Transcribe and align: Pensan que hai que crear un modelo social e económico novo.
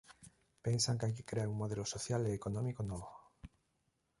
Pensan 0.65 0.95
que 0.97 1.05
hai 1.05 1.13
que 1.17 1.27
crear 1.29 1.49
un 1.53 1.61
modelo 1.61 1.85
social 1.93 2.21
e 2.25 2.31
económico 2.39 2.81
novo. 2.91 3.09